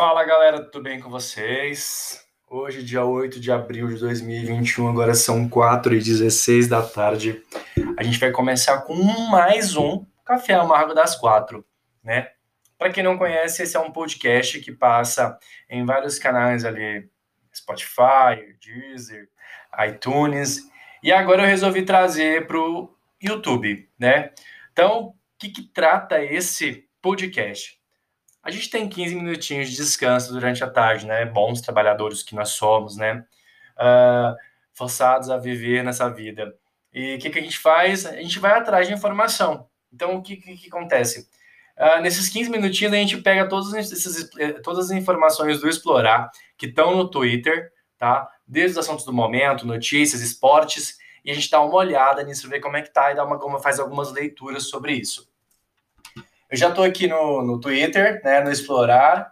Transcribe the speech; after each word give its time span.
Fala 0.00 0.24
galera, 0.24 0.64
tudo 0.64 0.82
bem 0.82 0.98
com 0.98 1.10
vocês? 1.10 2.26
Hoje, 2.48 2.82
dia 2.82 3.04
8 3.04 3.38
de 3.38 3.52
abril 3.52 3.86
de 3.88 3.98
2021, 3.98 4.88
agora 4.88 5.12
são 5.12 5.46
4 5.46 5.94
e 5.94 5.98
16 5.98 6.68
da 6.68 6.80
tarde. 6.80 7.42
A 7.98 8.02
gente 8.02 8.18
vai 8.18 8.30
começar 8.30 8.80
com 8.80 8.94
mais 9.28 9.76
um 9.76 10.06
Café 10.24 10.54
Amargo 10.54 10.94
das 10.94 11.16
Quatro, 11.16 11.66
né? 12.02 12.30
Para 12.78 12.90
quem 12.90 13.04
não 13.04 13.18
conhece, 13.18 13.62
esse 13.62 13.76
é 13.76 13.78
um 13.78 13.92
podcast 13.92 14.58
que 14.60 14.72
passa 14.72 15.38
em 15.68 15.84
vários 15.84 16.18
canais 16.18 16.64
ali, 16.64 17.06
Spotify, 17.54 18.56
Deezer, 18.58 19.28
iTunes, 19.86 20.62
e 21.02 21.12
agora 21.12 21.42
eu 21.42 21.46
resolvi 21.46 21.82
trazer 21.82 22.46
para 22.46 22.58
o 22.58 22.88
YouTube, 23.22 23.86
né? 23.98 24.30
Então, 24.72 25.08
o 25.08 25.14
que, 25.38 25.50
que 25.50 25.62
trata 25.62 26.24
esse 26.24 26.88
podcast? 27.02 27.79
A 28.42 28.50
gente 28.50 28.70
tem 28.70 28.88
15 28.88 29.14
minutinhos 29.14 29.70
de 29.70 29.76
descanso 29.76 30.32
durante 30.32 30.64
a 30.64 30.70
tarde, 30.70 31.06
né? 31.06 31.26
Bons 31.26 31.60
trabalhadores 31.60 32.22
que 32.22 32.34
nós 32.34 32.50
somos, 32.50 32.96
né? 32.96 33.24
Uh, 33.76 34.34
forçados 34.72 35.30
a 35.30 35.36
viver 35.36 35.84
nessa 35.84 36.08
vida. 36.08 36.54
E 36.92 37.16
o 37.16 37.18
que, 37.18 37.30
que 37.30 37.38
a 37.38 37.42
gente 37.42 37.58
faz? 37.58 38.06
A 38.06 38.16
gente 38.16 38.38
vai 38.38 38.52
atrás 38.52 38.88
de 38.88 38.94
informação. 38.94 39.68
Então, 39.92 40.16
o 40.16 40.22
que, 40.22 40.36
que, 40.36 40.56
que 40.56 40.68
acontece? 40.68 41.28
Uh, 41.76 42.00
nesses 42.00 42.28
15 42.28 42.50
minutinhos, 42.50 42.92
a 42.92 42.96
gente 42.96 43.16
pega 43.18 43.48
todos 43.48 43.72
esses, 43.74 44.28
eh, 44.38 44.52
todas 44.62 44.86
as 44.86 44.96
informações 44.96 45.60
do 45.60 45.68
Explorar 45.68 46.30
que 46.56 46.66
estão 46.66 46.96
no 46.96 47.08
Twitter, 47.08 47.70
tá? 47.98 48.28
Desde 48.46 48.78
os 48.78 48.86
assuntos 48.86 49.04
do 49.04 49.12
momento, 49.12 49.66
notícias, 49.66 50.20
esportes, 50.20 50.98
e 51.24 51.30
a 51.30 51.34
gente 51.34 51.50
dá 51.50 51.60
uma 51.60 51.74
olhada 51.74 52.22
nisso, 52.22 52.48
ver 52.48 52.60
como 52.60 52.76
é 52.76 52.82
que 52.82 52.92
tá 52.92 53.12
e 53.12 53.14
dá 53.14 53.24
uma, 53.24 53.60
faz 53.60 53.78
algumas 53.78 54.12
leituras 54.12 54.64
sobre 54.64 54.92
isso. 54.92 55.29
Eu 56.50 56.56
já 56.56 56.68
estou 56.68 56.82
aqui 56.82 57.06
no, 57.06 57.42
no 57.42 57.60
Twitter, 57.60 58.20
né, 58.24 58.40
no 58.40 58.50
Explorar. 58.50 59.30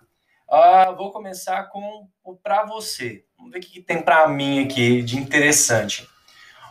Uh, 0.49 0.97
vou 0.97 1.11
começar 1.11 1.65
com 1.65 2.09
o 2.23 2.37
para 2.37 2.65
você. 2.65 3.25
Vamos 3.37 3.53
ver 3.53 3.59
o 3.59 3.61
que, 3.61 3.73
que 3.73 3.83
tem 3.83 4.01
para 4.01 4.29
mim 4.29 4.65
aqui 4.65 5.03
de 5.03 5.19
interessante. 5.19 6.09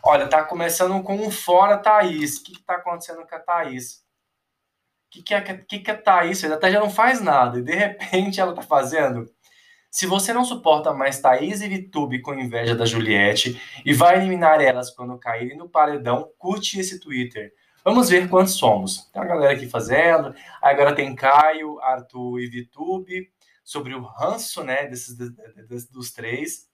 Olha, 0.01 0.25
tá 0.25 0.41
começando 0.43 1.03
com 1.03 1.15
um 1.15 1.29
fora 1.29 1.77
Thaís. 1.77 2.37
O 2.37 2.43
que, 2.45 2.53
está 2.53 2.75
acontecendo 2.75 3.27
com 3.27 3.35
a 3.35 3.39
Thaís? 3.39 3.95
O 3.95 5.09
que, 5.11 5.21
que, 5.21 5.33
é, 5.33 5.41
que, 5.41 5.79
que 5.79 5.91
a 5.91 5.97
Thaís 5.97 6.39
fez? 6.39 6.53
Até 6.53 6.71
já 6.71 6.79
não 6.79 6.89
faz 6.89 7.19
nada 7.19 7.59
e 7.59 7.61
de 7.61 7.75
repente 7.75 8.39
ela 8.39 8.55
tá 8.55 8.61
fazendo. 8.61 9.29
Se 9.91 10.05
você 10.05 10.31
não 10.31 10.45
suporta 10.45 10.93
mais 10.93 11.19
Thaís 11.19 11.59
e 11.61 11.67
Vitube 11.67 12.21
com 12.21 12.33
inveja 12.33 12.73
da 12.73 12.85
Juliette 12.85 13.61
e 13.85 13.93
vai 13.93 14.15
eliminar 14.15 14.61
elas 14.61 14.91
quando 14.91 15.19
caírem 15.19 15.57
no 15.57 15.67
paredão, 15.67 16.31
curte 16.37 16.79
esse 16.79 17.01
Twitter. 17.01 17.51
Vamos 17.87 18.09
ver 18.09 18.29
quantos 18.29 18.55
somos. 18.55 19.09
Tem 19.13 19.21
uma 19.21 19.29
galera 19.29 19.53
aqui 19.53 19.65
fazendo. 19.65 20.35
Agora 20.61 20.93
tem 20.93 21.15
Caio, 21.15 21.79
Arthur 21.79 22.41
e 22.41 22.49
Vitube 22.49 23.31
sobre 23.63 23.93
o 23.93 24.01
ranço, 24.01 24.61
né, 24.61 24.87
desses, 24.87 25.15
desses, 25.15 25.89
dos 25.89 26.11
três. 26.11 26.69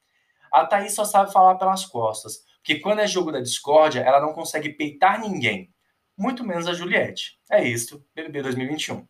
A 0.51 0.65
Thaís 0.65 0.95
só 0.95 1.05
sabe 1.05 1.31
falar 1.31 1.53
pelas 1.53 1.85
costas, 1.85 2.43
porque 2.55 2.79
quando 2.79 2.97
é 2.97 3.05
jogo 3.05 3.31
da 3.31 3.39
discórdia, 3.39 3.99
ela 3.99 4.19
não 4.19 4.33
consegue 4.33 4.69
peitar 4.69 5.21
ninguém, 5.21 5.71
muito 6.17 6.43
menos 6.43 6.67
a 6.67 6.73
Juliette. 6.73 7.39
É 7.47 7.63
isso, 7.63 8.03
BBB 8.15 8.41
2021. 8.41 9.07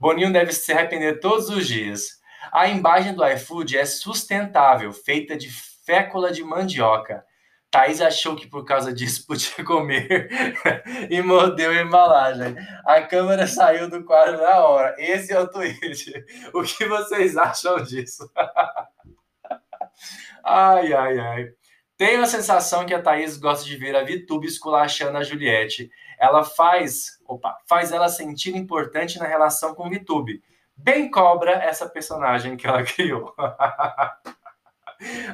Boninho 0.00 0.32
deve 0.32 0.52
se 0.52 0.72
arrepender 0.72 1.20
todos 1.20 1.50
os 1.50 1.68
dias. 1.68 2.22
A 2.50 2.70
embalagem 2.70 3.14
do 3.14 3.26
iFood 3.28 3.76
é 3.76 3.84
sustentável, 3.84 4.94
feita 4.94 5.36
de 5.36 5.50
fécula 5.50 6.32
de 6.32 6.42
mandioca. 6.42 7.22
Thaís 7.70 8.00
achou 8.00 8.36
que 8.36 8.46
por 8.46 8.64
causa 8.64 8.92
disso 8.92 9.24
podia 9.26 9.64
comer 9.64 10.28
e 11.10 11.20
mordeu 11.20 11.70
a 11.70 11.82
embalagem. 11.82 12.54
A 12.86 13.02
câmera 13.02 13.46
saiu 13.46 13.90
do 13.90 14.04
quadro 14.04 14.40
na 14.40 14.58
hora. 14.58 14.94
Esse 14.98 15.32
é 15.32 15.40
o 15.40 15.48
tweet. 15.48 16.24
O 16.52 16.62
que 16.62 16.86
vocês 16.86 17.36
acham 17.36 17.82
disso? 17.82 18.30
ai, 20.44 20.92
ai, 20.92 21.18
ai. 21.18 21.48
Tenho 21.96 22.22
a 22.22 22.26
sensação 22.26 22.84
que 22.84 22.92
a 22.92 23.00
Thaís 23.00 23.36
gosta 23.36 23.64
de 23.64 23.76
ver 23.76 23.94
a 23.94 24.02
Vitube 24.02 24.46
esculachando 24.46 25.16
a 25.16 25.22
Juliette. 25.22 25.90
Ela 26.18 26.42
faz, 26.42 27.18
opa, 27.26 27.56
faz 27.68 27.92
ela 27.92 28.08
sentir 28.08 28.56
importante 28.56 29.18
na 29.18 29.26
relação 29.26 29.74
com 29.74 29.88
Vitube. 29.88 30.42
Bem 30.76 31.08
cobra 31.08 31.52
essa 31.52 31.88
personagem 31.88 32.56
que 32.56 32.66
ela 32.66 32.82
criou. 32.86 33.32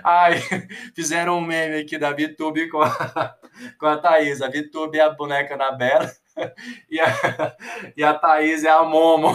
Ai, 0.04 0.40
fizeram 0.94 1.38
um 1.38 1.40
meme 1.40 1.80
aqui 1.80 1.98
da 1.98 2.12
VTube 2.12 2.68
com 2.68 2.80
a, 2.80 3.36
com 3.78 3.86
a 3.86 3.96
Thaís. 3.98 4.42
A 4.42 4.48
VTube 4.48 4.98
é 4.98 5.02
a 5.02 5.10
boneca 5.10 5.56
da 5.56 5.72
Bela 5.72 6.10
e 6.88 7.00
a, 7.00 7.56
e 7.96 8.02
a 8.02 8.14
Thaís 8.14 8.64
é 8.64 8.70
a 8.70 8.82
Momo. 8.82 9.34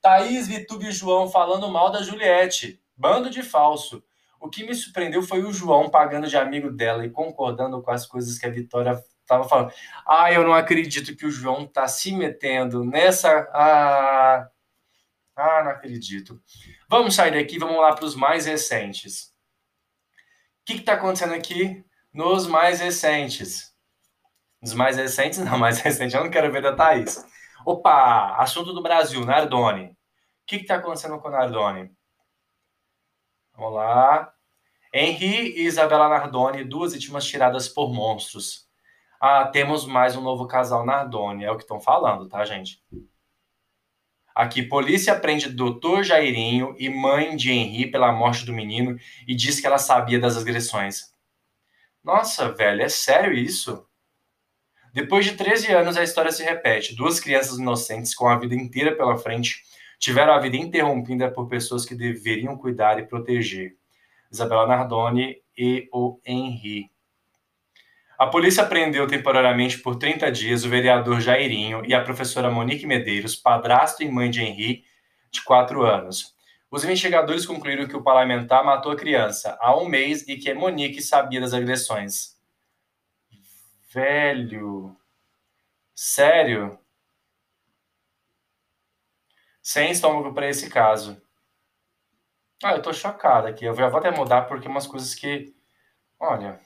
Thaís, 0.00 0.48
Vitube 0.48 0.86
e 0.86 0.92
João 0.92 1.28
falando 1.28 1.68
mal 1.68 1.90
da 1.90 2.02
Juliette. 2.02 2.82
Bando 2.96 3.30
de 3.30 3.42
falso. 3.42 4.02
O 4.40 4.48
que 4.48 4.64
me 4.64 4.74
surpreendeu 4.74 5.22
foi 5.22 5.42
o 5.42 5.52
João 5.52 5.90
pagando 5.90 6.26
de 6.26 6.36
amigo 6.36 6.70
dela 6.70 7.04
e 7.04 7.10
concordando 7.10 7.82
com 7.82 7.90
as 7.90 8.06
coisas 8.06 8.38
que 8.38 8.46
a 8.46 8.50
Vitória 8.50 8.98
estava 9.20 9.46
falando. 9.46 9.72
Ah, 10.06 10.32
eu 10.32 10.42
não 10.42 10.54
acredito 10.54 11.14
que 11.14 11.26
o 11.26 11.30
João 11.30 11.66
tá 11.66 11.86
se 11.86 12.12
metendo 12.12 12.82
nessa. 12.84 13.48
Ah, 13.52 14.48
ah 15.36 15.64
não 15.64 15.70
acredito. 15.70 16.40
Vamos 16.90 17.14
sair 17.14 17.30
daqui, 17.30 17.56
vamos 17.56 17.80
lá 17.80 17.94
para 17.94 18.04
os 18.04 18.16
mais 18.16 18.46
recentes. 18.46 19.32
O 20.60 20.64
que 20.66 20.72
está 20.72 20.94
acontecendo 20.94 21.34
aqui 21.34 21.84
nos 22.12 22.48
mais 22.48 22.80
recentes? 22.80 23.72
Nos 24.60 24.74
mais 24.74 24.96
recentes, 24.96 25.38
não, 25.46 25.56
mais 25.56 25.78
recente, 25.78 26.16
eu 26.16 26.24
não 26.24 26.30
quero 26.32 26.50
ver 26.50 26.60
da 26.60 26.74
Thaís. 26.74 27.24
Opa, 27.64 28.34
assunto 28.38 28.72
do 28.72 28.82
Brasil, 28.82 29.24
Nardoni. 29.24 29.84
O 29.84 29.96
que 30.48 30.56
está 30.56 30.74
acontecendo 30.74 31.20
com 31.20 31.28
o 31.28 31.30
Nardoni? 31.30 31.92
Vamos 33.54 33.74
lá. 33.74 34.34
Henri 34.92 35.60
e 35.60 35.66
Isabela 35.66 36.08
Nardoni, 36.08 36.64
duas 36.64 36.92
vítimas 36.92 37.24
tiradas 37.24 37.68
por 37.68 37.94
monstros. 37.94 38.68
Ah, 39.20 39.46
temos 39.46 39.86
mais 39.86 40.16
um 40.16 40.22
novo 40.22 40.44
casal 40.48 40.84
Nardoni, 40.84 41.44
é 41.44 41.52
o 41.52 41.56
que 41.56 41.62
estão 41.62 41.80
falando, 41.80 42.28
tá, 42.28 42.44
gente? 42.44 42.82
Aqui, 44.34 44.62
polícia 44.62 45.18
prende 45.18 45.48
doutor 45.48 46.04
Jairinho 46.04 46.74
e 46.78 46.88
mãe 46.88 47.36
de 47.36 47.50
Henri 47.50 47.90
pela 47.90 48.12
morte 48.12 48.46
do 48.46 48.52
menino 48.52 48.98
e 49.26 49.34
diz 49.34 49.60
que 49.60 49.66
ela 49.66 49.78
sabia 49.78 50.18
das 50.18 50.36
agressões. 50.36 51.12
Nossa, 52.02 52.50
velho, 52.52 52.82
é 52.82 52.88
sério 52.88 53.32
isso? 53.32 53.86
Depois 54.92 55.24
de 55.24 55.36
13 55.36 55.72
anos, 55.72 55.96
a 55.96 56.02
história 56.02 56.32
se 56.32 56.42
repete. 56.42 56.96
Duas 56.96 57.20
crianças 57.20 57.58
inocentes 57.58 58.14
com 58.14 58.28
a 58.28 58.38
vida 58.38 58.54
inteira 58.54 58.96
pela 58.96 59.16
frente 59.16 59.62
tiveram 59.98 60.32
a 60.32 60.40
vida 60.40 60.56
interrompida 60.56 61.30
por 61.30 61.46
pessoas 61.46 61.84
que 61.84 61.94
deveriam 61.94 62.56
cuidar 62.56 62.98
e 62.98 63.06
proteger. 63.06 63.76
Isabela 64.32 64.66
Nardoni 64.66 65.36
e 65.56 65.88
o 65.92 66.18
Henri. 66.24 66.90
A 68.20 68.26
polícia 68.26 68.66
prendeu 68.66 69.06
temporariamente 69.06 69.78
por 69.78 69.96
30 69.96 70.30
dias 70.30 70.62
o 70.62 70.68
vereador 70.68 71.22
Jairinho 71.22 71.82
e 71.86 71.94
a 71.94 72.04
professora 72.04 72.50
Monique 72.50 72.86
Medeiros, 72.86 73.34
padrasto 73.34 74.02
e 74.02 74.10
mãe 74.10 74.30
de 74.30 74.42
Henri, 74.42 74.84
de 75.30 75.42
4 75.42 75.82
anos. 75.86 76.36
Os 76.70 76.84
investigadores 76.84 77.46
concluíram 77.46 77.88
que 77.88 77.96
o 77.96 78.02
parlamentar 78.02 78.62
matou 78.62 78.92
a 78.92 78.96
criança 78.96 79.56
há 79.58 79.74
um 79.74 79.88
mês 79.88 80.28
e 80.28 80.36
que 80.36 80.52
Monique 80.52 81.00
sabia 81.00 81.40
das 81.40 81.54
agressões. 81.54 82.38
Velho. 83.90 84.94
Sério? 85.94 86.78
Sem 89.62 89.92
estômago 89.92 90.34
para 90.34 90.46
esse 90.46 90.68
caso. 90.68 91.18
Ah, 92.62 92.72
eu 92.72 92.82
tô 92.82 92.92
chocado 92.92 93.46
aqui. 93.46 93.64
Eu 93.64 93.72
vou 93.72 93.86
até 93.96 94.10
mudar 94.10 94.42
porque 94.42 94.68
umas 94.68 94.86
coisas 94.86 95.14
que. 95.14 95.54
Olha. 96.18 96.60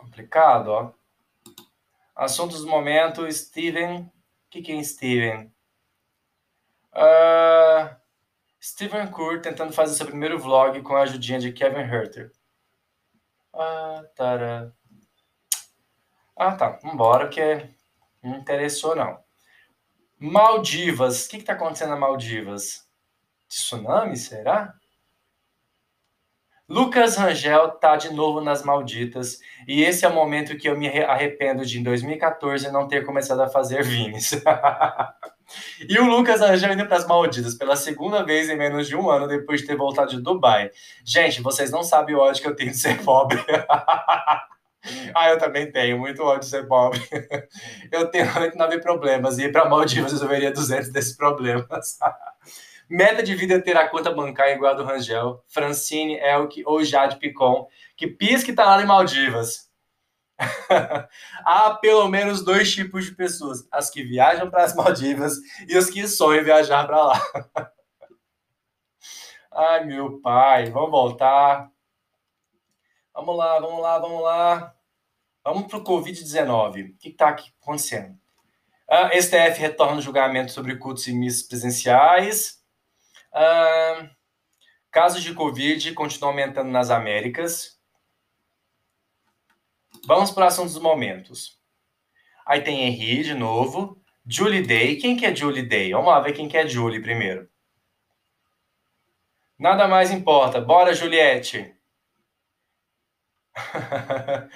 Complicado, 0.00 0.68
ó. 0.68 0.92
Assuntos 2.16 2.62
do 2.62 2.68
momento, 2.68 3.30
Steven. 3.30 4.00
O 4.00 4.10
que, 4.48 4.62
que 4.62 4.72
é 4.72 4.82
Steven? 4.82 5.52
Uh, 6.92 7.94
Steven 8.60 9.10
Kur 9.10 9.42
tentando 9.42 9.74
fazer 9.74 9.94
seu 9.94 10.06
primeiro 10.06 10.38
vlog 10.38 10.80
com 10.80 10.96
a 10.96 11.02
ajudinha 11.02 11.38
de 11.38 11.52
Kevin 11.52 11.82
Herter. 11.82 12.32
Ah, 13.52 14.02
ah 16.36 16.52
tá. 16.56 16.78
Vambora, 16.82 17.28
que 17.28 17.68
não 18.22 18.38
interessou, 18.38 18.96
não. 18.96 19.22
Maldivas. 20.18 21.26
O 21.26 21.28
que 21.28 21.36
está 21.36 21.52
acontecendo 21.52 21.90
na 21.90 21.96
Maldivas? 21.96 22.88
Tsunami, 23.48 24.16
será? 24.16 24.79
Lucas 26.70 27.16
Rangel 27.16 27.68
tá 27.72 27.96
de 27.96 28.14
novo 28.14 28.40
nas 28.40 28.62
malditas 28.62 29.40
e 29.66 29.82
esse 29.82 30.04
é 30.04 30.08
o 30.08 30.14
momento 30.14 30.56
que 30.56 30.68
eu 30.68 30.78
me 30.78 30.86
arrependo 31.02 31.66
de 31.66 31.80
em 31.80 31.82
2014 31.82 32.70
não 32.70 32.86
ter 32.86 33.04
começado 33.04 33.40
a 33.40 33.48
fazer 33.48 33.82
vines. 33.82 34.30
e 35.88 35.98
o 35.98 36.04
Lucas 36.04 36.40
Rangel 36.40 36.72
indo 36.72 36.86
para 36.86 36.98
as 36.98 37.08
malditas 37.08 37.56
pela 37.56 37.74
segunda 37.74 38.22
vez 38.22 38.48
em 38.48 38.56
menos 38.56 38.86
de 38.86 38.94
um 38.94 39.10
ano 39.10 39.26
depois 39.26 39.62
de 39.62 39.66
ter 39.66 39.74
voltado 39.74 40.12
de 40.12 40.22
Dubai. 40.22 40.70
Gente, 41.04 41.42
vocês 41.42 41.72
não 41.72 41.82
sabem 41.82 42.14
o 42.14 42.20
ódio 42.20 42.40
que 42.40 42.48
eu 42.48 42.54
tenho 42.54 42.70
de 42.70 42.78
ser 42.78 43.02
pobre. 43.02 43.44
ah, 45.12 45.28
eu 45.28 45.38
também 45.38 45.72
tenho 45.72 45.98
muito 45.98 46.22
ódio 46.22 46.38
de 46.38 46.46
ser 46.46 46.68
pobre. 46.68 47.00
eu 47.90 48.08
tenho 48.12 48.26
99 48.26 48.78
problemas 48.78 49.38
e 49.38 49.46
ir 49.46 49.50
para 49.50 49.68
Maldivas 49.68 50.12
resolveria 50.12 50.52
200 50.52 50.90
desses 50.90 51.16
problemas. 51.16 51.98
Meta 52.90 53.22
de 53.22 53.36
vida 53.36 53.54
é 53.54 53.60
ter 53.60 53.76
a 53.76 53.88
conta 53.88 54.10
bancária 54.10 54.54
igual 54.54 54.72
a 54.72 54.74
do 54.74 54.82
Rangel, 54.82 55.44
Francine, 55.46 56.18
Elk 56.18 56.64
ou 56.66 56.82
Jade 56.82 57.20
Picon, 57.20 57.68
que 57.96 58.08
pisca 58.08 58.50
e 58.50 58.54
tá 58.54 58.64
lá 58.64 58.82
em 58.82 58.86
Maldivas. 58.86 59.70
Há 61.46 61.74
pelo 61.74 62.08
menos 62.08 62.44
dois 62.44 62.74
tipos 62.74 63.04
de 63.04 63.14
pessoas: 63.14 63.64
as 63.70 63.88
que 63.90 64.02
viajam 64.02 64.50
para 64.50 64.64
as 64.64 64.74
Maldivas 64.74 65.34
e 65.68 65.78
os 65.78 65.88
que 65.88 66.08
sonham 66.08 66.42
viajar 66.42 66.84
para 66.84 67.04
lá. 67.04 67.20
Ai, 69.54 69.84
meu 69.84 70.20
pai, 70.20 70.68
vamos 70.70 70.90
voltar. 70.90 71.70
Vamos 73.14 73.36
lá, 73.36 73.60
vamos 73.60 73.80
lá, 73.80 73.98
vamos 74.00 74.22
lá. 74.22 74.74
Vamos 75.44 75.68
para 75.68 75.78
o 75.78 75.84
Covid-19. 75.84 76.90
O 76.90 76.98
que 76.98 77.10
está 77.10 77.28
acontecendo? 77.28 78.18
A 78.88 79.10
STF 79.16 79.60
retorna 79.60 79.98
o 79.98 80.02
julgamento 80.02 80.50
sobre 80.50 80.76
cultos 80.76 81.06
e 81.06 81.12
missas 81.12 81.44
presenciais. 81.44 82.59
Casos 84.90 85.22
de 85.22 85.34
Covid 85.34 85.92
continuam 85.94 86.32
aumentando 86.32 86.70
nas 86.70 86.90
Américas. 86.90 87.80
Vamos 90.06 90.30
para 90.30 90.46
assuntos 90.46 90.74
dos 90.74 90.82
momentos. 90.82 91.58
Aí 92.46 92.60
tem 92.62 92.82
Henry 92.86 93.22
de 93.22 93.34
novo. 93.34 94.00
Julie 94.26 94.66
Day. 94.66 94.96
Quem 94.96 95.16
que 95.16 95.24
é 95.26 95.34
Julie 95.34 95.62
Day? 95.62 95.92
Vamos 95.92 96.08
lá 96.08 96.20
ver 96.20 96.32
quem 96.32 96.48
que 96.48 96.56
é 96.56 96.66
Julie 96.66 97.00
primeiro. 97.00 97.48
Nada 99.58 99.86
mais 99.86 100.10
importa. 100.10 100.60
Bora, 100.60 100.94
Juliette. 100.94 101.74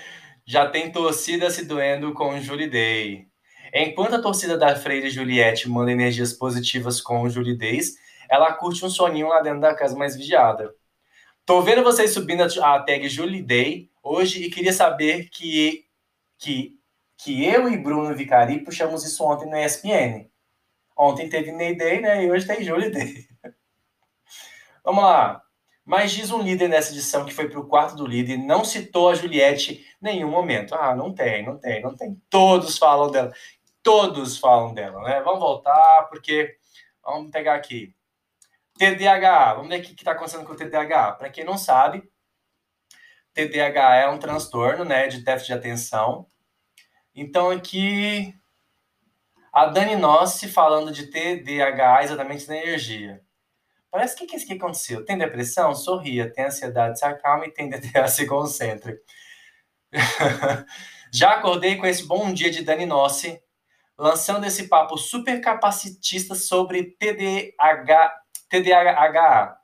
Já 0.46 0.68
tem 0.68 0.90
torcida 0.90 1.50
se 1.50 1.64
doendo 1.64 2.12
com 2.14 2.40
Julie 2.40 2.68
Day. 2.68 3.28
Enquanto 3.72 4.14
a 4.14 4.22
torcida 4.22 4.56
da 4.56 4.76
Freire 4.76 5.10
Juliette 5.10 5.68
manda 5.68 5.92
energias 5.92 6.32
positivas 6.32 7.00
com 7.00 7.28
Julie 7.28 7.56
Days, 7.56 7.96
ela 8.28 8.52
curte 8.52 8.84
um 8.84 8.90
soninho 8.90 9.28
lá 9.28 9.40
dentro 9.40 9.60
da 9.60 9.74
casa 9.74 9.96
mais 9.96 10.16
vigiada. 10.16 10.74
Tô 11.46 11.60
vendo 11.60 11.82
vocês 11.82 12.12
subindo 12.12 12.42
a 12.42 12.80
tag 12.80 13.08
Julie 13.08 13.42
Day 13.42 13.90
hoje 14.02 14.44
e 14.44 14.50
queria 14.50 14.72
saber 14.72 15.28
que, 15.28 15.84
que, 16.38 16.78
que 17.18 17.44
eu 17.44 17.68
e 17.68 17.76
Bruno 17.76 18.14
Vicari 18.14 18.64
puxamos 18.64 19.04
isso 19.04 19.22
ontem 19.24 19.48
no 19.48 19.56
ESPN. 19.56 20.26
Ontem 20.96 21.28
teve 21.28 21.52
Ney 21.52 21.76
Day, 21.76 22.00
né? 22.00 22.24
E 22.24 22.30
hoje 22.30 22.46
tem 22.46 22.62
Julie 22.62 22.90
Day. 22.90 23.26
Vamos 24.84 25.04
lá. 25.04 25.42
Mas 25.84 26.12
diz 26.12 26.30
um 26.30 26.40
líder 26.40 26.68
nessa 26.68 26.92
edição 26.92 27.26
que 27.26 27.34
foi 27.34 27.48
para 27.48 27.60
o 27.60 27.66
quarto 27.66 27.94
do 27.94 28.06
líder 28.06 28.34
e 28.34 28.46
não 28.46 28.64
citou 28.64 29.10
a 29.10 29.14
Juliette 29.14 29.84
em 30.00 30.04
nenhum 30.04 30.30
momento. 30.30 30.74
Ah, 30.74 30.94
não 30.94 31.12
tem, 31.12 31.44
não 31.44 31.58
tem, 31.58 31.82
não 31.82 31.94
tem. 31.94 32.20
Todos 32.30 32.78
falam 32.78 33.10
dela. 33.10 33.32
Todos 33.82 34.38
falam 34.38 34.72
dela, 34.72 35.02
né? 35.02 35.20
Vamos 35.20 35.40
voltar, 35.40 36.08
porque. 36.08 36.56
Vamos 37.04 37.30
pegar 37.30 37.54
aqui. 37.54 37.94
TDAH. 38.78 39.54
Vamos 39.54 39.68
ver 39.68 39.80
o 39.80 39.82
que 39.82 39.92
está 39.92 40.12
acontecendo 40.12 40.44
com 40.44 40.52
o 40.52 40.56
TDAH. 40.56 41.12
Para 41.12 41.30
quem 41.30 41.44
não 41.44 41.56
sabe, 41.56 42.08
TDAH 43.32 43.96
é 43.96 44.08
um 44.08 44.18
transtorno 44.18 44.84
né, 44.84 45.08
de 45.08 45.22
déficit 45.22 45.52
de 45.52 45.58
atenção. 45.58 46.26
Então, 47.14 47.50
aqui. 47.50 48.34
A 49.52 49.66
Dani 49.66 49.94
Nossi 49.94 50.48
falando 50.48 50.90
de 50.90 51.06
TDAH 51.06 52.02
exatamente 52.02 52.48
na 52.48 52.56
energia. 52.56 53.22
Parece 53.88 54.16
que 54.16 54.26
que, 54.26 54.36
que 54.44 54.54
aconteceu? 54.54 55.04
Tem 55.04 55.16
depressão? 55.16 55.72
Sorria. 55.72 56.28
Tem 56.32 56.46
ansiedade? 56.46 56.98
Se 56.98 57.04
acalma 57.04 57.46
e 57.46 57.52
tem 57.52 57.68
DTA, 57.68 58.06
se 58.08 58.26
concentre. 58.26 58.98
Já 61.12 61.34
acordei 61.34 61.76
com 61.76 61.86
esse 61.86 62.04
bom 62.04 62.34
dia 62.34 62.50
de 62.50 62.64
Dani 62.64 62.86
Nossi, 62.86 63.40
lançando 63.96 64.44
esse 64.44 64.66
papo 64.66 64.98
super 64.98 65.40
capacitista 65.40 66.34
sobre 66.34 66.96
TDAH. 66.98 68.23
TDAH. 68.62 69.56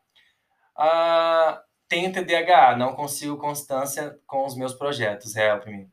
Ah, 0.76 1.62
tenho 1.88 2.12
TDAH, 2.12 2.76
não 2.76 2.94
consigo 2.94 3.36
constância 3.36 4.18
com 4.26 4.44
os 4.44 4.56
meus 4.56 4.74
projetos. 4.74 5.36
Help 5.36 5.66
me. 5.66 5.88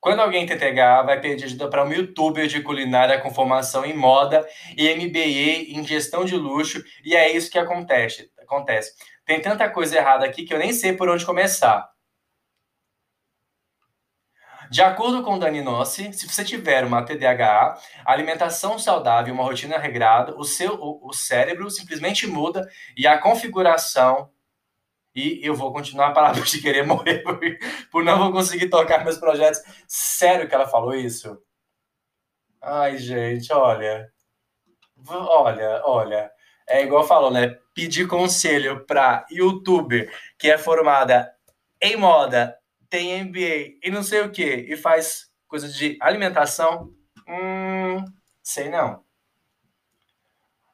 Quando 0.00 0.20
alguém 0.20 0.46
tem 0.46 0.58
TDAH, 0.58 1.02
vai 1.02 1.20
pedir 1.20 1.44
ajuda 1.44 1.68
para 1.70 1.84
um 1.84 1.92
youtuber 1.92 2.46
de 2.46 2.62
culinária 2.62 3.20
com 3.20 3.32
formação 3.32 3.84
em 3.84 3.96
moda 3.96 4.46
e 4.76 4.94
MBA 4.94 5.78
em 5.78 5.86
gestão 5.86 6.24
de 6.24 6.36
luxo, 6.36 6.82
e 7.02 7.16
é 7.16 7.34
isso 7.34 7.50
que 7.50 7.58
acontece. 7.58 8.30
acontece. 8.38 8.92
Tem 9.24 9.40
tanta 9.40 9.70
coisa 9.70 9.96
errada 9.96 10.26
aqui 10.26 10.44
que 10.44 10.52
eu 10.52 10.58
nem 10.58 10.72
sei 10.72 10.92
por 10.92 11.08
onde 11.08 11.24
começar. 11.24 11.88
De 14.74 14.82
acordo 14.82 15.22
com 15.22 15.38
Dani 15.38 15.62
Nossi, 15.62 16.12
se 16.12 16.26
você 16.26 16.44
tiver 16.44 16.84
uma 16.84 17.04
TDAH, 17.04 17.80
alimentação 18.04 18.76
saudável 18.76 19.32
uma 19.32 19.44
rotina 19.44 19.78
regrada, 19.78 20.34
o 20.36 20.42
seu 20.42 20.74
o, 20.74 21.10
o 21.10 21.12
cérebro 21.12 21.70
simplesmente 21.70 22.26
muda 22.26 22.68
e 22.96 23.06
a 23.06 23.16
configuração 23.16 24.32
e 25.14 25.38
eu 25.46 25.54
vou 25.54 25.72
continuar 25.72 26.08
a 26.08 26.10
parar 26.10 26.32
de 26.32 26.60
querer 26.60 26.84
morrer 26.84 27.20
por, 27.20 27.38
por 27.88 28.02
não 28.02 28.18
vou 28.18 28.32
conseguir 28.32 28.68
tocar 28.68 29.04
meus 29.04 29.16
projetos. 29.16 29.60
Sério 29.86 30.48
que 30.48 30.54
ela 30.56 30.66
falou 30.66 30.92
isso? 30.92 31.40
Ai, 32.60 32.98
gente, 32.98 33.52
olha. 33.52 34.10
Olha, 35.06 35.82
olha. 35.84 36.32
É 36.68 36.82
igual 36.82 37.06
falou, 37.06 37.30
né? 37.30 37.56
Pedir 37.76 38.08
conselho 38.08 38.84
para 38.84 39.24
youtuber 39.30 40.12
que 40.36 40.50
é 40.50 40.58
formada 40.58 41.32
em 41.80 41.96
moda, 41.96 42.58
tem 42.94 43.24
MBA 43.24 43.78
e 43.82 43.90
não 43.90 44.04
sei 44.04 44.20
o 44.20 44.30
que, 44.30 44.44
e 44.44 44.76
faz 44.76 45.28
coisas 45.48 45.74
de 45.74 45.98
alimentação. 46.00 46.94
Hum, 47.28 48.04
sei 48.40 48.68
não. 48.68 49.02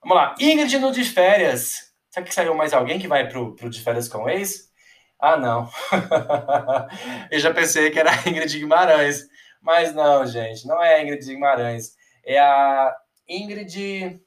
Vamos 0.03 0.17
lá. 0.19 0.35
Ingrid 0.39 0.79
no 0.79 0.93
de 0.93 1.03
férias. 1.03 1.95
Será 2.11 2.27
que 2.27 2.35
saiu 2.35 2.55
mais 2.55 2.75
alguém 2.75 2.99
que 2.99 3.09
vai 3.09 3.27
pro, 3.27 3.55
pro 3.55 3.71
de 3.71 3.81
férias 3.81 4.07
com 4.07 4.29
ex? 4.29 4.71
Ah, 5.19 5.39
não. 5.39 5.71
eu 7.33 7.41
já 7.41 7.55
pensei 7.55 7.91
que 7.91 7.99
era 7.99 8.11
a 8.11 8.29
Ingrid 8.29 8.59
Guimarães. 8.59 9.27
Mas 9.63 9.95
não, 9.95 10.27
gente, 10.27 10.67
não 10.67 10.83
é 10.83 10.97
a 10.97 11.03
Ingrid 11.03 11.25
Guimarães. 11.25 11.97
É 12.23 12.39
a 12.39 12.95
Ingrid. 13.27 14.21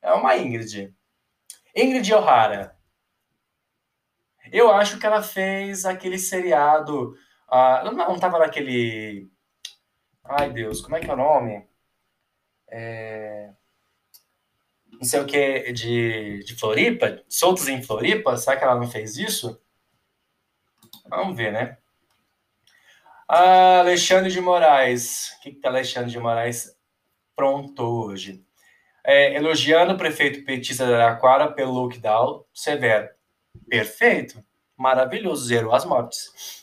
É 0.00 0.12
uma 0.12 0.36
Ingrid. 0.36 0.94
Ingrid 1.74 2.14
O'Hara. 2.14 2.76
Eu 4.52 4.72
acho 4.72 4.98
que 4.98 5.06
ela 5.06 5.22
fez 5.22 5.84
aquele 5.84 6.18
seriado. 6.18 7.14
Uh, 7.50 7.84
não, 7.84 7.92
não 7.92 8.18
tava 8.18 8.38
naquele. 8.38 9.30
Ai, 10.24 10.50
Deus, 10.52 10.80
como 10.80 10.96
é 10.96 11.00
que 11.00 11.10
é 11.10 11.12
o 11.12 11.16
nome? 11.16 11.68
É 12.68 13.52
não 15.00 15.04
sei 15.08 15.20
o 15.20 15.26
que 15.26 15.72
de, 15.72 16.44
de 16.44 16.54
Floripa, 16.56 17.22
soltos 17.26 17.66
em 17.68 17.82
Floripa, 17.82 18.36
será 18.36 18.56
que 18.56 18.64
ela 18.64 18.74
não 18.74 18.86
fez 18.86 19.16
isso? 19.16 19.58
Vamos 21.08 21.34
ver, 21.34 21.50
né? 21.52 21.78
Ah, 23.26 23.80
Alexandre 23.80 24.30
de 24.30 24.40
Moraes. 24.40 25.30
O 25.38 25.40
que, 25.40 25.52
que 25.52 25.66
Alexandre 25.66 26.10
de 26.10 26.18
Moraes 26.18 26.76
pronto 27.34 27.82
hoje? 27.82 28.44
É, 29.02 29.34
elogiando 29.34 29.94
o 29.94 29.96
prefeito 29.96 30.44
petista 30.44 30.84
de 30.86 30.92
Araquara 30.92 31.50
pelo 31.50 31.72
lockdown 31.72 32.44
severo. 32.52 33.08
Perfeito. 33.70 34.44
Maravilhoso. 34.76 35.46
Zero 35.46 35.72
as 35.72 35.84
mortes. 35.84 36.60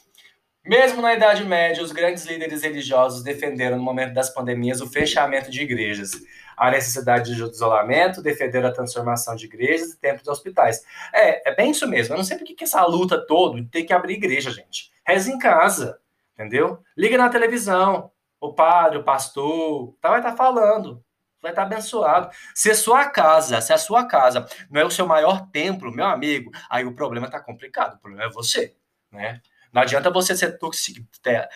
Mesmo 0.65 1.01
na 1.01 1.13
Idade 1.13 1.45
Média, 1.45 1.81
os 1.81 1.93
grandes 1.93 2.25
líderes 2.25 2.61
religiosos 2.61 3.23
defenderam, 3.23 3.77
no 3.77 3.83
momento 3.83 4.13
das 4.13 4.29
pandemias, 4.29 4.81
o 4.81 4.89
fechamento 4.89 5.49
de 5.49 5.61
igrejas, 5.61 6.11
a 6.57 6.69
necessidade 6.69 7.33
de 7.33 7.41
isolamento, 7.41 8.21
defenderam 8.21 8.67
a 8.67 8.73
transformação 8.73 9.33
de 9.33 9.45
igrejas 9.45 9.93
e 9.93 9.97
templos 9.97 10.23
de 10.23 10.29
hospitais. 10.29 10.83
É, 11.13 11.49
é 11.49 11.55
bem 11.55 11.71
isso 11.71 11.87
mesmo. 11.87 12.13
Eu 12.13 12.17
não 12.17 12.25
sei 12.25 12.37
por 12.37 12.43
que 12.43 12.65
essa 12.65 12.85
luta 12.85 13.17
toda 13.25 13.61
de 13.61 13.69
ter 13.69 13.83
que 13.83 13.93
abrir 13.93 14.15
igreja, 14.15 14.51
gente. 14.51 14.91
Reza 15.07 15.31
em 15.31 15.39
casa, 15.39 15.97
entendeu? 16.33 16.79
Liga 16.97 17.17
na 17.17 17.29
televisão. 17.29 18.11
O 18.41 18.53
padre, 18.53 18.97
o 18.97 19.03
pastor, 19.03 19.95
tá, 20.01 20.09
vai 20.09 20.19
estar 20.19 20.31
tá 20.31 20.37
falando. 20.37 21.01
Vai 21.41 21.51
estar 21.51 21.61
tá 21.61 21.67
abençoado. 21.67 22.29
Se 22.53 22.71
a 22.71 22.75
sua 22.75 23.09
casa, 23.09 23.61
se 23.61 23.71
a 23.71 23.77
sua 23.77 24.05
casa 24.05 24.47
não 24.69 24.81
é 24.81 24.85
o 24.85 24.91
seu 24.91 25.05
maior 25.05 25.47
templo, 25.51 25.91
meu 25.91 26.05
amigo, 26.05 26.51
aí 26.69 26.85
o 26.85 26.95
problema 26.95 27.27
está 27.27 27.39
complicado. 27.39 27.95
O 27.95 27.99
problema 27.99 28.25
é 28.25 28.29
você, 28.29 28.75
né? 29.11 29.41
Não 29.71 29.81
adianta 29.81 30.09
você 30.09 30.35
ser, 30.35 30.57
toxic, 30.57 31.05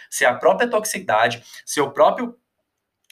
ser 0.09 0.25
a 0.25 0.35
própria 0.35 0.69
toxicidade, 0.69 1.43
seu 1.65 1.91
próprio 1.91 2.37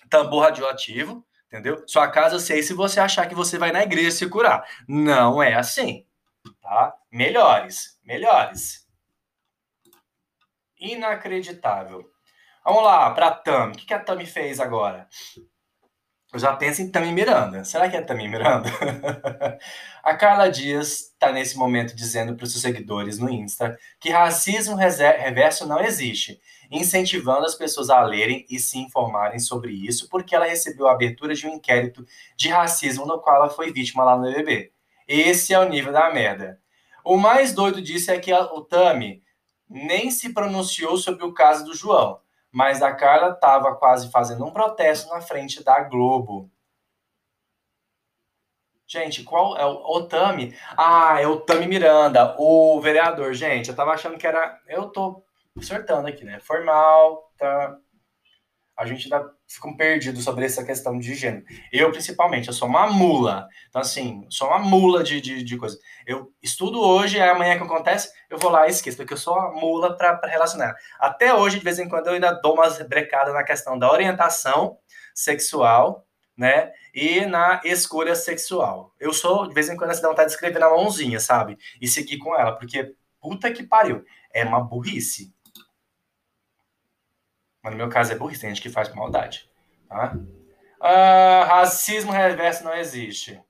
tambor 0.10 0.44
radioativo, 0.44 1.26
entendeu? 1.48 1.84
Sua 1.88 2.08
casa 2.08 2.40
ser 2.40 2.62
se 2.62 2.74
você 2.74 3.00
achar 3.00 3.28
que 3.28 3.36
você 3.36 3.58
vai 3.58 3.72
na 3.72 3.82
igreja 3.82 4.12
se 4.12 4.28
curar. 4.30 4.68
Não 4.88 5.42
é 5.42 5.56
assim, 5.56 6.06
tá? 6.62 6.94
Melhores, 7.12 8.00
melhores. 8.04 8.88
Inacreditável. 10.80 12.10
Vamos 12.64 12.84
lá, 12.84 13.10
para 13.12 13.28
a 13.28 13.32
Tami. 13.32 13.74
O 13.74 13.78
que 13.78 13.94
a 13.94 14.00
Tami 14.00 14.26
fez 14.26 14.60
agora? 14.60 15.08
Eu 16.32 16.38
já 16.38 16.56
penso 16.56 16.80
em 16.82 16.92
Tami 16.92 17.12
Miranda. 17.12 17.64
Será 17.64 17.90
que 17.90 17.98
é 17.98 18.02
Tami 18.02 18.28
Miranda? 18.28 18.70
a 20.04 20.16
Carla 20.16 20.48
Dias 20.48 21.10
está 21.12 21.32
nesse 21.32 21.58
momento 21.58 21.96
dizendo 21.96 22.36
para 22.36 22.44
os 22.44 22.52
seus 22.52 22.62
seguidores 22.62 23.18
no 23.18 23.32
Insta 23.32 23.80
que 24.00 24.12
racismo 24.12 24.76
reverso 24.76 25.66
não 25.66 25.82
existe, 25.82 26.40
incentivando 26.70 27.48
as 27.48 27.56
pessoas 27.56 27.90
a 27.90 28.00
lerem 28.02 28.46
e 28.48 28.60
se 28.60 28.78
informarem 28.78 29.40
sobre 29.40 29.72
isso, 29.72 30.08
porque 30.08 30.36
ela 30.36 30.46
recebeu 30.46 30.88
a 30.88 30.92
abertura 30.92 31.34
de 31.34 31.48
um 31.48 31.56
inquérito 31.56 32.06
de 32.38 32.50
racismo 32.50 33.08
no 33.08 33.20
qual 33.20 33.38
ela 33.38 33.50
foi 33.50 33.74
vítima 33.74 34.04
lá 34.04 34.16
no 34.16 34.24
BBB. 34.24 34.72
Esse 35.08 35.52
é 35.52 35.60
o 35.60 35.68
nível 35.68 35.92
da 35.92 36.14
merda. 36.14 36.62
O 37.04 37.18
mais 37.18 37.54
doido 37.54 37.82
disso 37.82 38.12
é 38.12 38.20
que 38.20 38.32
o 38.32 38.62
Tami 38.62 39.24
nem 39.68 40.12
se 40.12 40.32
pronunciou 40.32 40.96
sobre 40.96 41.26
o 41.26 41.34
caso 41.34 41.66
do 41.66 41.74
João 41.74 42.20
mas 42.52 42.82
a 42.82 42.94
Carla 42.94 43.34
estava 43.34 43.76
quase 43.76 44.10
fazendo 44.12 44.46
um 44.46 44.52
protesto 44.52 45.10
na 45.10 45.22
frente 45.22 45.64
da 45.64 45.82
Globo. 45.82 46.50
Gente, 48.88 49.24
qual 49.24 49.56
é 49.56 49.64
o 49.64 49.98
Otami? 49.98 50.56
Ah, 50.76 51.22
é 51.22 51.28
o 51.28 51.40
Tami 51.40 51.68
Miranda, 51.68 52.36
o 52.40 52.82
vereador. 52.82 53.34
Gente, 53.36 53.70
eu 53.70 53.76
tava 53.76 53.92
achando 53.92 54.18
que 54.18 54.26
era. 54.26 54.60
Eu 54.68 54.90
tô 54.90 55.24
acertando 55.56 56.08
aqui, 56.08 56.26
né? 56.26 56.40
Formal, 56.40 57.32
tá? 57.38 57.78
A 58.80 58.86
gente 58.86 59.14
ainda 59.14 59.30
fica 59.46 59.76
perdido 59.76 60.22
sobre 60.22 60.46
essa 60.46 60.64
questão 60.64 60.98
de 60.98 61.14
gênero. 61.14 61.44
Eu, 61.70 61.92
principalmente, 61.92 62.48
eu 62.48 62.54
sou 62.54 62.66
uma 62.66 62.88
mula. 62.88 63.46
Então, 63.68 63.82
assim, 63.82 64.26
sou 64.30 64.48
uma 64.48 64.60
mula 64.60 65.04
de, 65.04 65.20
de, 65.20 65.44
de 65.44 65.58
coisa. 65.58 65.78
Eu 66.08 66.32
estudo 66.42 66.80
hoje, 66.80 67.20
é 67.20 67.30
amanhã 67.30 67.58
que 67.58 67.64
acontece, 67.64 68.10
eu 68.30 68.38
vou 68.38 68.50
lá 68.50 68.68
e 68.68 68.70
esqueço, 68.70 68.96
porque 68.96 69.12
eu 69.12 69.18
sou 69.18 69.34
uma 69.34 69.52
mula 69.52 69.98
para 69.98 70.18
relacionar. 70.24 70.76
Até 70.98 71.34
hoje, 71.34 71.58
de 71.58 71.66
vez 71.66 71.78
em 71.78 71.90
quando, 71.90 72.08
eu 72.08 72.14
ainda 72.14 72.32
dou 72.32 72.54
umas 72.54 72.82
brecadas 72.88 73.34
na 73.34 73.44
questão 73.44 73.78
da 73.78 73.92
orientação 73.92 74.78
sexual, 75.14 76.08
né? 76.38 76.72
E 76.96 77.26
na 77.26 77.60
escolha 77.66 78.16
sexual. 78.16 78.94
Eu 78.98 79.12
sou, 79.12 79.46
de 79.46 79.54
vez 79.54 79.68
em 79.68 79.76
quando, 79.76 80.00
dá 80.00 80.08
vontade 80.08 80.30
de 80.30 80.36
escrever 80.36 80.58
na 80.60 80.70
mãozinha, 80.70 81.20
sabe? 81.20 81.58
E 81.82 81.88
seguir 81.88 82.18
com 82.18 82.34
ela, 82.34 82.54
porque 82.54 82.94
puta 83.20 83.52
que 83.52 83.64
pariu. 83.64 84.06
É 84.34 84.46
uma 84.46 84.62
burrice. 84.62 85.34
Mas 87.64 87.72
no 87.74 87.78
meu 87.78 87.90
caso 87.90 88.12
é 88.12 88.16
burrice, 88.16 88.42
tem 88.42 88.50
gente 88.50 88.62
que 88.62 88.70
faz 88.70 88.94
maldade. 88.94 89.50
Tá? 89.88 90.16
Ah, 90.82 91.46
racismo 91.48 92.12
reverso 92.12 92.64
não 92.64 92.74
existe. 92.74 93.42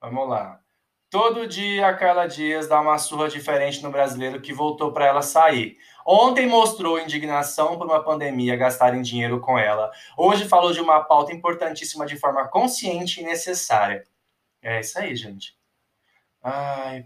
Vamos 0.00 0.28
lá. 0.28 0.60
Todo 1.08 1.46
dia 1.46 1.86
a 1.86 1.94
Carla 1.94 2.26
Dias 2.26 2.68
dá 2.68 2.80
uma 2.80 2.98
surra 2.98 3.28
diferente 3.28 3.82
no 3.82 3.90
brasileiro 3.90 4.40
que 4.40 4.52
voltou 4.52 4.92
para 4.92 5.06
ela 5.06 5.22
sair. 5.22 5.78
Ontem 6.04 6.46
mostrou 6.46 7.00
indignação 7.00 7.78
por 7.78 7.86
uma 7.86 8.02
pandemia 8.02 8.56
gastarem 8.56 9.02
dinheiro 9.02 9.40
com 9.40 9.58
ela. 9.58 9.90
Hoje 10.16 10.48
falou 10.48 10.72
de 10.72 10.80
uma 10.80 11.02
pauta 11.04 11.32
importantíssima 11.32 12.06
de 12.06 12.16
forma 12.16 12.46
consciente 12.48 13.20
e 13.20 13.24
necessária. 13.24 14.04
É 14.60 14.80
isso 14.80 14.98
aí, 14.98 15.14
gente. 15.16 15.56
Ai, 16.42 17.04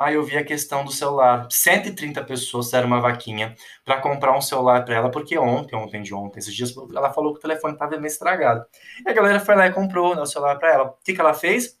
Aí 0.00 0.14
eu 0.14 0.24
vi 0.24 0.38
a 0.38 0.42
questão 0.42 0.82
do 0.82 0.90
celular. 0.90 1.46
130 1.50 2.24
pessoas 2.24 2.70
deram 2.70 2.86
uma 2.86 3.02
vaquinha 3.02 3.54
para 3.84 4.00
comprar 4.00 4.34
um 4.34 4.40
celular 4.40 4.82
para 4.82 4.94
ela, 4.94 5.10
porque 5.10 5.36
ontem, 5.36 5.76
ontem 5.76 6.00
de 6.00 6.14
ontem, 6.14 6.38
esses 6.38 6.54
dias, 6.54 6.74
ela 6.96 7.12
falou 7.12 7.34
que 7.34 7.38
o 7.38 7.42
telefone 7.42 7.74
estava 7.74 7.98
meio 7.98 8.06
estragado. 8.06 8.64
E 9.04 9.10
a 9.10 9.12
galera 9.12 9.38
foi 9.38 9.54
lá 9.54 9.66
e 9.66 9.72
comprou 9.74 10.16
né, 10.16 10.22
o 10.22 10.26
celular 10.26 10.58
para 10.58 10.72
ela. 10.72 10.84
O 10.84 10.94
que, 11.04 11.12
que 11.12 11.20
ela 11.20 11.34
fez? 11.34 11.78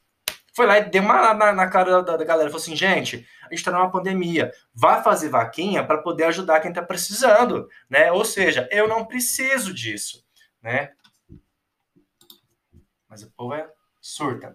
Foi 0.54 0.66
lá 0.66 0.78
e 0.78 0.90
deu 0.90 1.02
uma 1.02 1.32
na, 1.32 1.52
na 1.54 1.66
cara 1.68 2.02
da, 2.02 2.14
da, 2.18 2.24
galera. 2.24 2.50
Falou 2.50 2.62
assim, 2.62 2.76
gente, 2.76 3.26
a 3.40 3.44
gente 3.44 3.54
está 3.54 3.70
numa 3.70 3.90
pandemia. 3.90 4.52
Vai 4.74 5.02
fazer 5.02 5.30
vaquinha 5.30 5.82
para 5.82 5.96
poder 5.96 6.24
ajudar 6.24 6.60
quem 6.60 6.72
está 6.72 6.82
precisando, 6.82 7.70
né? 7.88 8.12
Ou 8.12 8.26
seja, 8.26 8.68
eu 8.70 8.86
não 8.86 9.06
preciso 9.06 9.72
disso, 9.72 10.22
né? 10.60 10.92
Mas 13.08 13.22
o 13.22 13.30
povo 13.30 13.54
é 13.54 13.66
surta. 13.98 14.54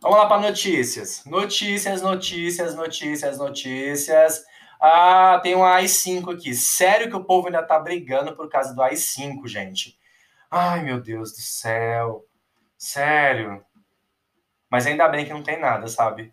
Vamos 0.00 0.18
lá 0.18 0.26
para 0.26 0.40
notícias. 0.42 1.24
Notícias, 1.24 2.00
notícias, 2.02 2.74
notícias, 2.76 3.38
notícias. 3.38 4.44
Ah, 4.80 5.40
tem 5.42 5.56
um 5.56 5.64
AI-5 5.64 6.32
aqui. 6.32 6.54
Sério 6.54 7.10
que 7.10 7.16
o 7.16 7.24
povo 7.24 7.48
ainda 7.48 7.64
tá 7.64 7.78
brigando 7.80 8.36
por 8.36 8.48
causa 8.48 8.72
do 8.72 8.80
AI-5, 8.80 9.48
gente. 9.48 9.98
Ai, 10.48 10.82
meu 10.84 11.00
Deus 11.00 11.32
do 11.32 11.40
céu. 11.40 12.24
Sério. 12.76 13.64
Mas 14.70 14.86
ainda 14.86 15.08
bem 15.08 15.24
que 15.24 15.32
não 15.32 15.42
tem 15.42 15.58
nada, 15.58 15.88
sabe? 15.88 16.32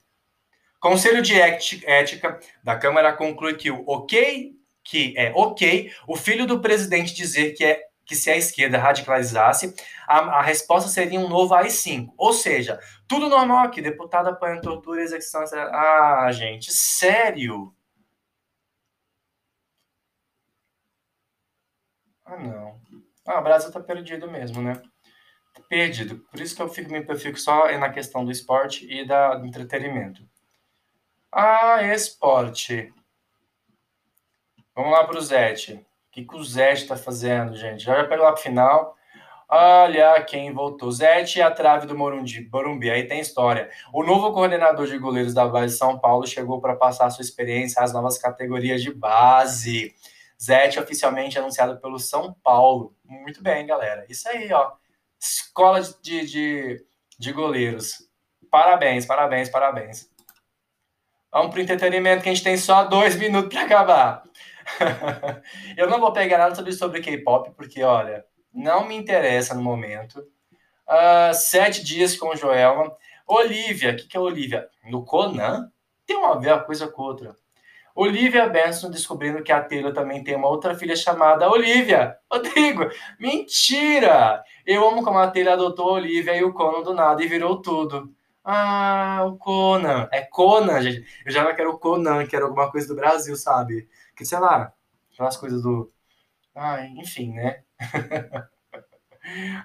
Conselho 0.79 1.23
de 1.23 1.33
Ética 1.33 2.39
da 2.63 2.77
Câmara 2.77 3.13
conclui 3.13 3.55
que 3.55 3.71
o 3.71 3.83
ok, 3.87 4.53
que 4.83 5.15
é 5.17 5.31
ok, 5.33 5.91
o 6.07 6.15
filho 6.15 6.45
do 6.45 6.61
presidente 6.61 7.15
dizer 7.15 7.53
que 7.53 7.65
é 7.65 7.84
que 8.05 8.15
se 8.15 8.29
a 8.29 8.37
esquerda 8.37 8.77
radicalizasse, 8.77 9.75
a, 10.07 10.19
a 10.39 10.41
resposta 10.41 10.89
seria 10.89 11.19
um 11.19 11.27
novo 11.27 11.53
AI-5. 11.55 12.13
Ou 12.17 12.33
seja, 12.33 12.79
tudo 13.07 13.27
normal 13.29 13.65
aqui, 13.65 13.81
deputado 13.81 14.27
apanha 14.29 14.61
tortura, 14.61 15.01
execução, 15.01 15.41
etc. 15.43 15.53
Ah, 15.71 16.31
gente, 16.31 16.71
sério? 16.71 17.73
Ah, 22.23 22.37
não. 22.37 22.79
Ah, 23.25 23.39
o 23.39 23.43
Brasil 23.43 23.71
tá 23.71 23.79
perdido 23.79 24.29
mesmo, 24.29 24.61
né? 24.61 24.81
Perdido. 25.69 26.19
Por 26.31 26.39
isso 26.39 26.55
que 26.55 26.61
eu 26.61 26.69
fico, 26.69 26.93
eu 26.93 27.17
fico 27.17 27.39
só 27.39 27.71
na 27.77 27.89
questão 27.89 28.23
do 28.25 28.31
esporte 28.31 28.85
e 28.91 29.05
da, 29.07 29.35
do 29.35 29.47
entretenimento. 29.47 30.27
Ah, 31.31 31.81
esporte. 31.83 32.93
Vamos 34.75 34.91
lá 34.91 35.05
pro 35.07 35.21
Zete 35.21 35.85
que, 36.15 36.23
que 36.23 36.35
o 36.35 36.43
Zete 36.43 36.83
está 36.83 36.95
fazendo, 36.95 37.57
gente? 37.57 37.83
Já 37.83 38.05
pega 38.05 38.23
lá 38.23 38.31
pro 38.31 38.41
final. 38.41 38.95
Olha 39.49 40.23
quem 40.23 40.53
voltou. 40.53 40.89
Zete 40.89 41.39
e 41.39 41.41
a 41.41 41.51
trave 41.51 41.85
do 41.85 41.97
Morumbi, 41.97 42.49
Morumbi. 42.49 42.89
Aí 42.89 43.05
tem 43.05 43.19
história. 43.19 43.69
O 43.93 44.01
novo 44.01 44.31
coordenador 44.31 44.87
de 44.87 44.97
goleiros 44.97 45.33
da 45.33 45.45
base 45.45 45.77
São 45.77 45.99
Paulo 45.99 46.25
chegou 46.25 46.61
para 46.61 46.75
passar 46.75 47.09
sua 47.09 47.21
experiência 47.21 47.83
às 47.83 47.91
novas 47.91 48.17
categorias 48.17 48.81
de 48.81 48.93
base. 48.93 49.93
Zete 50.41 50.79
oficialmente 50.79 51.37
anunciado 51.37 51.81
pelo 51.81 51.99
São 51.99 52.33
Paulo. 52.41 52.95
Muito 53.03 53.43
bem, 53.43 53.67
galera. 53.67 54.05
Isso 54.07 54.29
aí, 54.29 54.51
ó. 54.53 54.71
Escola 55.19 55.81
de, 56.01 56.25
de, 56.25 56.85
de 57.19 57.31
goleiros. 57.33 58.07
Parabéns, 58.49 59.05
parabéns, 59.05 59.49
parabéns. 59.49 60.09
Vamos 61.29 61.49
para 61.49 61.59
o 61.59 61.61
entretenimento 61.61 62.23
que 62.23 62.29
a 62.29 62.33
gente 62.33 62.43
tem 62.43 62.55
só 62.55 62.85
dois 62.85 63.17
minutos 63.17 63.53
para 63.53 63.65
acabar. 63.65 64.23
eu 65.77 65.89
não 65.89 65.99
vou 65.99 66.11
pegar 66.11 66.37
nada 66.37 66.55
sobre, 66.55 66.73
sobre 66.73 67.01
K-pop, 67.01 67.51
porque, 67.55 67.83
olha, 67.83 68.25
não 68.53 68.87
me 68.87 68.95
interessa 68.95 69.53
no 69.53 69.61
momento. 69.61 70.19
Uh, 70.87 71.33
sete 71.33 71.83
dias 71.83 72.15
com 72.17 72.35
Joelma. 72.35 72.95
Olivia, 73.27 73.91
o 73.91 73.95
que, 73.95 74.07
que 74.07 74.17
é 74.17 74.19
Olivia? 74.19 74.67
No 74.89 75.03
Conan? 75.03 75.71
Tem 76.05 76.15
uma 76.15 76.33
uma 76.33 76.59
coisa 76.59 76.87
com 76.87 77.01
outra. 77.01 77.35
Olivia 77.95 78.47
Benson 78.49 78.89
descobrindo 78.91 79.41
que 79.41 79.53
a 79.53 79.61
Taylor 79.63 79.93
também 79.93 80.21
tem 80.21 80.35
uma 80.35 80.49
outra 80.49 80.75
filha 80.75 80.95
chamada 80.95 81.49
Olivia. 81.49 82.17
Rodrigo, 82.31 82.89
mentira! 83.17 84.43
Eu 84.65 84.87
amo 84.87 85.01
como 85.01 85.17
a 85.17 85.31
Taylor 85.31 85.53
adotou 85.53 85.91
a 85.91 85.93
Olivia 85.93 86.35
e 86.35 86.43
o 86.43 86.53
Conan 86.53 86.83
do 86.83 86.93
nada 86.93 87.23
e 87.23 87.27
virou 87.27 87.61
tudo. 87.61 88.13
Ah, 88.43 89.23
o 89.25 89.37
Conan. 89.37 90.09
É 90.11 90.21
Conan, 90.21 90.81
gente. 90.81 91.05
Eu 91.25 91.31
já 91.31 91.53
quero 91.55 91.71
o 91.71 91.79
Conan, 91.79 92.27
que 92.27 92.35
era 92.35 92.45
alguma 92.45 92.69
coisa 92.69 92.87
do 92.87 92.95
Brasil, 92.95 93.35
sabe? 93.37 93.87
Que, 94.15 94.25
sei 94.25 94.39
lá, 94.39 94.73
aquelas 95.13 95.37
coisas 95.37 95.61
do. 95.61 95.91
Ai, 96.55 96.87
enfim, 96.97 97.33
né? 97.33 97.63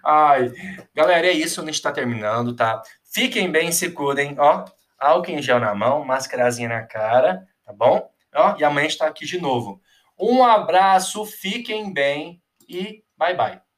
Ai, 0.04 0.52
galera, 0.94 1.26
é 1.26 1.32
isso. 1.32 1.60
A 1.60 1.64
gente 1.64 1.82
tá 1.82 1.92
terminando, 1.92 2.54
tá? 2.54 2.82
Fiquem 3.04 3.50
bem, 3.50 3.70
se 3.72 3.90
cuidem, 3.90 4.36
ó. 4.38 4.64
Álcool 4.98 5.32
em 5.32 5.42
gel 5.42 5.58
na 5.58 5.74
mão, 5.74 6.04
máscarazinha 6.04 6.68
na 6.68 6.82
cara, 6.82 7.46
tá 7.64 7.72
bom? 7.72 8.10
Ó, 8.34 8.56
e 8.58 8.64
amanhã 8.64 8.86
a 8.86 8.88
gente 8.88 8.98
tá 8.98 9.06
aqui 9.06 9.24
de 9.24 9.40
novo. 9.40 9.80
Um 10.18 10.44
abraço, 10.44 11.24
fiquem 11.24 11.92
bem 11.92 12.42
e 12.68 13.02
bye 13.16 13.34
bye. 13.34 13.69